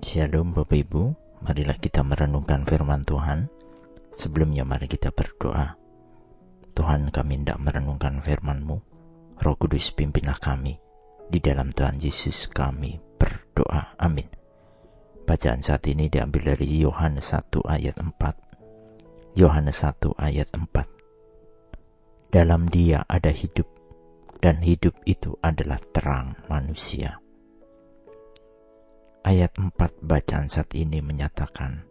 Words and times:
Shalom 0.00 0.56
Bapak 0.56 0.80
Ibu, 0.80 1.12
marilah 1.44 1.76
kita 1.76 2.00
merenungkan 2.00 2.64
firman 2.64 3.04
Tuhan. 3.04 3.52
Sebelumnya 4.08 4.64
mari 4.64 4.88
kita 4.88 5.12
berdoa. 5.12 5.76
Tuhan 6.72 7.12
kami 7.12 7.44
hendak 7.44 7.60
merenungkan 7.60 8.16
firman-Mu. 8.16 8.80
Roh 9.44 9.56
Kudus 9.60 9.92
pimpinlah 9.92 10.40
kami. 10.40 10.80
Di 11.28 11.36
dalam 11.44 11.76
Tuhan 11.76 12.00
Yesus 12.00 12.48
kami 12.48 12.96
berdoa. 13.20 14.00
Amin. 14.00 14.24
Bacaan 15.28 15.60
saat 15.60 15.84
ini 15.84 16.08
diambil 16.08 16.56
dari 16.56 16.80
Yohanes 16.80 17.36
1 17.36 17.60
ayat 17.68 18.00
4. 18.00 19.36
Yohanes 19.36 19.84
1 19.84 20.16
ayat 20.16 20.48
4. 20.48 22.32
Dalam 22.32 22.72
dia 22.72 23.04
ada 23.04 23.28
hidup, 23.28 23.68
dan 24.40 24.64
hidup 24.64 24.96
itu 25.04 25.36
adalah 25.44 25.76
terang 25.92 26.40
manusia. 26.48 27.20
Ayat 29.20 29.52
4 29.60 29.76
bacaan 30.00 30.48
saat 30.48 30.72
ini 30.72 31.04
menyatakan 31.04 31.84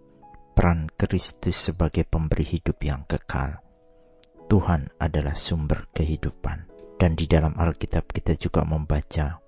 peran 0.58 0.90
Kristus 0.98 1.62
sebagai 1.62 2.02
pemberi 2.02 2.42
hidup 2.42 2.82
yang 2.82 3.06
kekal. 3.06 3.62
Tuhan 4.50 4.90
adalah 4.98 5.38
sumber 5.38 5.86
kehidupan. 5.94 6.66
Dan 7.00 7.16
di 7.16 7.30
dalam 7.30 7.56
Alkitab 7.56 8.12
kita 8.12 8.34
juga 8.36 8.66
membaca 8.66 9.40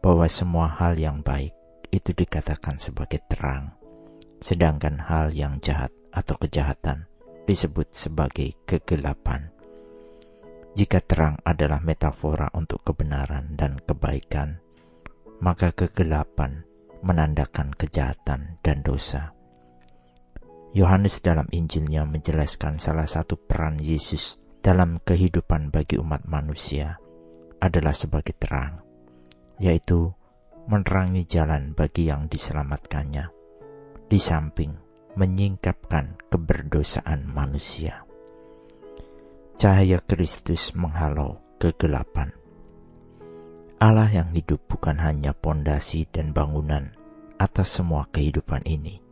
bahwa 0.00 0.24
semua 0.30 0.70
hal 0.80 0.96
yang 0.96 1.20
baik 1.20 1.52
itu 1.90 2.14
dikatakan 2.14 2.78
sebagai 2.78 3.20
terang. 3.26 3.74
Sedangkan 4.38 5.02
hal 5.02 5.34
yang 5.34 5.58
jahat 5.58 5.90
atau 6.14 6.38
kejahatan 6.40 7.10
disebut 7.44 7.90
sebagai 7.90 8.54
kegelapan. 8.64 9.50
Jika 10.78 11.02
terang 11.02 11.42
adalah 11.42 11.82
metafora 11.82 12.48
untuk 12.54 12.86
kebenaran 12.86 13.58
dan 13.58 13.82
kebaikan, 13.82 14.62
maka 15.42 15.74
kegelapan 15.74 16.64
menandakan 17.00 17.72
kejahatan 17.74 18.60
dan 18.60 18.80
dosa. 18.84 19.36
Yohanes 20.76 21.24
dalam 21.24 21.48
Injilnya 21.48 22.04
menjelaskan 22.04 22.76
salah 22.76 23.08
satu 23.08 23.40
peran 23.40 23.80
Yesus 23.80 24.36
dalam 24.60 25.00
kehidupan 25.00 25.72
bagi 25.72 25.96
umat 25.96 26.28
manusia 26.28 27.00
adalah 27.64 27.96
sebagai 27.96 28.36
terang, 28.36 28.84
yaitu 29.56 30.12
menerangi 30.68 31.24
jalan 31.24 31.72
bagi 31.72 32.12
yang 32.12 32.28
diselamatkannya, 32.28 33.32
di 34.10 34.18
samping 34.20 34.76
menyingkapkan 35.16 36.28
keberdosaan 36.28 37.24
manusia. 37.24 38.04
Cahaya 39.56 40.04
Kristus 40.04 40.76
menghalau 40.76 41.40
kegelapan. 41.56 42.35
Allah 43.76 44.08
yang 44.08 44.32
hidup 44.32 44.72
bukan 44.72 44.96
hanya 45.04 45.36
pondasi 45.36 46.08
dan 46.08 46.32
bangunan 46.32 46.96
atas 47.36 47.76
semua 47.76 48.08
kehidupan 48.08 48.64
ini, 48.64 49.04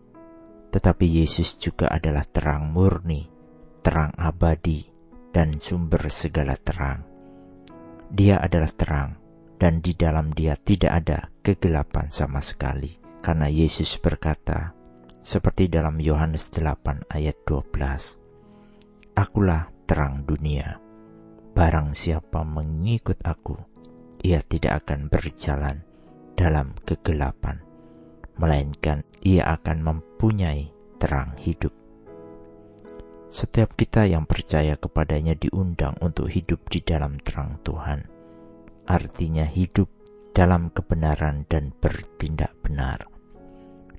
tetapi 0.73 1.05
Yesus 1.05 1.61
juga 1.61 1.93
adalah 1.93 2.25
terang 2.25 2.73
murni, 2.73 3.29
terang 3.85 4.17
abadi, 4.17 4.89
dan 5.37 5.61
sumber 5.61 6.09
segala 6.09 6.57
terang. 6.57 7.05
Dia 8.09 8.41
adalah 8.41 8.73
terang, 8.73 9.21
dan 9.61 9.85
di 9.85 9.93
dalam 9.93 10.33
Dia 10.33 10.57
tidak 10.57 10.93
ada 11.05 11.29
kegelapan 11.45 12.09
sama 12.09 12.41
sekali, 12.41 12.97
karena 13.21 13.53
Yesus 13.53 14.01
berkata, 14.01 14.73
seperti 15.21 15.69
dalam 15.69 16.01
Yohanes 16.01 16.49
8 16.49 17.13
ayat 17.13 17.37
12, 17.45 18.17
Akulah 19.13 19.69
terang 19.85 20.25
dunia. 20.25 20.81
Barang 21.53 21.93
siapa 21.93 22.41
mengikut 22.43 23.21
aku, 23.21 23.74
ia 24.25 24.41
tidak 24.41 24.89
akan 24.89 25.13
berjalan 25.13 25.85
dalam 26.33 26.73
kegelapan, 26.89 27.61
melainkan 28.41 29.05
ia 29.21 29.53
akan 29.53 29.85
mempunyai 29.85 30.73
terang 30.97 31.37
hidup. 31.37 31.71
Setiap 33.29 33.77
kita 33.77 34.09
yang 34.09 34.25
percaya 34.25 34.81
kepadanya 34.81 35.37
diundang 35.37 36.01
untuk 36.01 36.33
hidup 36.33 36.65
di 36.73 36.81
dalam 36.81 37.21
terang 37.21 37.61
Tuhan, 37.61 38.09
artinya 38.89 39.45
hidup 39.45 39.93
dalam 40.33 40.73
kebenaran 40.73 41.45
dan 41.45 41.77
bertindak 41.77 42.57
benar. 42.65 43.05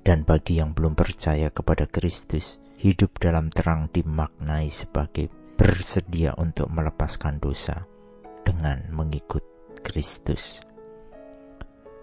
Dan 0.01 0.25
bagi 0.25 0.57
yang 0.57 0.73
belum 0.73 0.97
percaya 0.97 1.53
kepada 1.53 1.85
Kristus, 1.85 2.57
hidup 2.81 3.21
dalam 3.21 3.53
terang 3.53 3.94
dimaknai 3.94 4.73
sebagai 4.73 5.29
bersedia 5.55 6.33
untuk 6.38 6.69
melepaskan 6.69 7.41
dosa 7.41 7.85
dengan 8.45 8.85
mengikut 8.94 9.54
Kristus. 9.85 10.66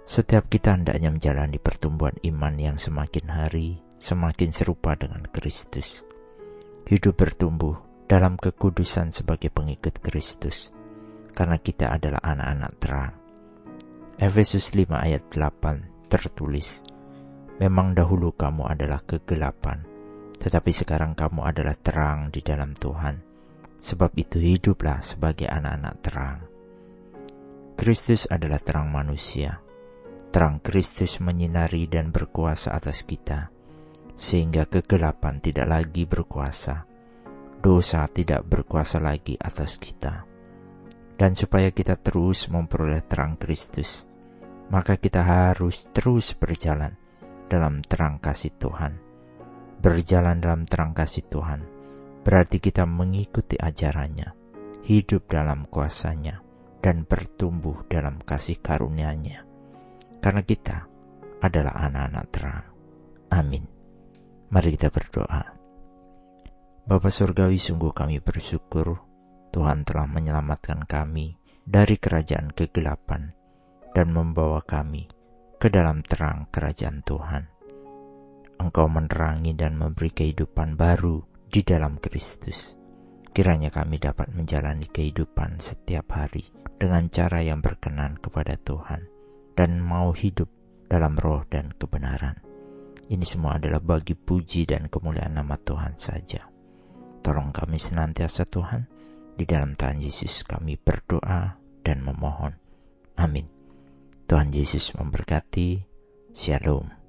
Setiap 0.06 0.46
kita 0.46 0.78
hendaknya 0.78 1.10
menjalani 1.10 1.58
pertumbuhan 1.58 2.14
iman 2.22 2.54
yang 2.54 2.78
semakin 2.78 3.26
hari 3.26 3.82
semakin 3.98 4.54
serupa 4.54 4.94
dengan 4.94 5.26
Kristus. 5.30 6.06
Hidup 6.86 7.18
bertumbuh 7.18 7.78
dalam 8.06 8.38
kekudusan 8.38 9.10
sebagai 9.10 9.50
pengikut 9.50 9.98
Kristus, 9.98 10.70
karena 11.34 11.58
kita 11.58 11.90
adalah 11.90 12.22
anak-anak 12.22 12.72
terang. 12.82 13.14
Efesus 14.18 14.74
5 14.74 14.90
ayat 14.94 15.26
8 15.30 16.10
tertulis, 16.10 16.82
Memang 17.62 17.94
dahulu 17.94 18.34
kamu 18.34 18.66
adalah 18.74 19.06
kegelapan, 19.06 19.86
tetapi 20.38 20.70
sekarang 20.74 21.14
kamu 21.14 21.46
adalah 21.46 21.78
terang 21.78 22.30
di 22.34 22.42
dalam 22.42 22.74
Tuhan. 22.74 23.22
Sebab 23.82 24.14
itu 24.14 24.38
hiduplah 24.38 25.02
sebagai 25.02 25.50
anak-anak 25.50 25.94
terang. 26.02 26.51
Kristus 27.74 28.28
adalah 28.30 28.60
terang 28.60 28.92
manusia. 28.92 29.60
Terang 30.32 30.60
Kristus 30.64 31.20
menyinari 31.20 31.88
dan 31.88 32.08
berkuasa 32.08 32.72
atas 32.72 33.04
kita, 33.04 33.52
sehingga 34.16 34.64
kegelapan 34.64 35.40
tidak 35.44 35.66
lagi 35.68 36.08
berkuasa. 36.08 36.88
Dosa 37.62 38.08
tidak 38.10 38.42
berkuasa 38.48 38.98
lagi 38.98 39.36
atas 39.38 39.78
kita. 39.78 40.24
Dan 41.14 41.36
supaya 41.38 41.70
kita 41.70 42.00
terus 42.00 42.48
memperoleh 42.50 43.04
terang 43.06 43.38
Kristus, 43.38 44.08
maka 44.72 44.96
kita 44.98 45.22
harus 45.22 45.86
terus 45.94 46.34
berjalan 46.34 46.96
dalam 47.46 47.84
terang 47.84 48.18
kasih 48.18 48.56
Tuhan. 48.56 48.98
Berjalan 49.78 50.40
dalam 50.40 50.64
terang 50.66 50.96
kasih 50.96 51.22
Tuhan 51.28 51.82
berarti 52.22 52.62
kita 52.62 52.86
mengikuti 52.86 53.58
ajarannya, 53.58 54.30
hidup 54.86 55.26
dalam 55.26 55.66
kuasanya, 55.66 56.40
dan 56.82 57.06
bertumbuh 57.06 57.86
dalam 57.86 58.18
kasih 58.26 58.58
karunia-Nya. 58.58 59.46
Karena 60.18 60.42
kita 60.42 60.90
adalah 61.38 61.78
anak-anak 61.78 62.26
terang. 62.34 62.66
Amin. 63.30 63.64
Mari 64.50 64.74
kita 64.74 64.90
berdoa. 64.90 65.42
Bapa 66.82 67.08
Surgawi 67.14 67.62
sungguh 67.62 67.94
kami 67.94 68.18
bersyukur 68.18 68.98
Tuhan 69.54 69.86
telah 69.86 70.10
menyelamatkan 70.10 70.82
kami 70.84 71.38
dari 71.62 71.94
kerajaan 71.94 72.50
kegelapan 72.50 73.30
dan 73.94 74.10
membawa 74.10 74.58
kami 74.66 75.06
ke 75.62 75.70
dalam 75.70 76.02
terang 76.02 76.50
kerajaan 76.50 77.06
Tuhan. 77.06 77.44
Engkau 78.58 78.90
menerangi 78.90 79.54
dan 79.54 79.78
memberi 79.78 80.10
kehidupan 80.10 80.74
baru 80.74 81.22
di 81.46 81.62
dalam 81.62 82.02
Kristus. 82.02 82.74
Kiranya 83.30 83.70
kami 83.70 83.96
dapat 84.02 84.34
menjalani 84.34 84.90
kehidupan 84.90 85.62
setiap 85.62 86.12
hari 86.18 86.61
dengan 86.82 87.06
cara 87.14 87.38
yang 87.38 87.62
berkenan 87.62 88.18
kepada 88.18 88.58
Tuhan 88.58 89.06
dan 89.54 89.78
mau 89.78 90.10
hidup 90.10 90.50
dalam 90.90 91.14
roh 91.14 91.46
dan 91.46 91.70
kebenaran. 91.78 92.42
Ini 93.06 93.22
semua 93.22 93.62
adalah 93.62 93.78
bagi 93.78 94.18
puji 94.18 94.66
dan 94.66 94.90
kemuliaan 94.90 95.38
nama 95.38 95.54
Tuhan 95.62 95.94
saja. 95.94 96.42
Tolong 97.22 97.54
kami 97.54 97.78
senantiasa 97.78 98.42
Tuhan, 98.50 98.90
di 99.38 99.46
dalam 99.46 99.78
Tuhan 99.78 100.02
Yesus 100.02 100.42
kami 100.42 100.74
berdoa 100.74 101.54
dan 101.86 102.02
memohon. 102.02 102.58
Amin. 103.14 103.46
Tuhan 104.26 104.50
Yesus 104.50 104.90
memberkati. 104.98 105.86
Shalom. 106.34 107.01